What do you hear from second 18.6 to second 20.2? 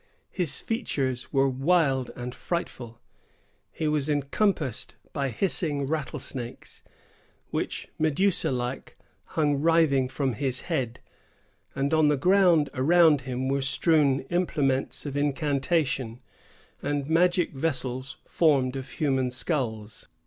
of human skulls.